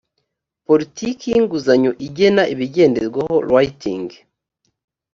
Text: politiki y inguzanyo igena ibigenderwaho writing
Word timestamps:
politiki 0.67 1.25
y 1.29 1.37
inguzanyo 1.39 1.91
igena 2.07 2.43
ibigenderwaho 2.53 3.35
writing 3.49 4.07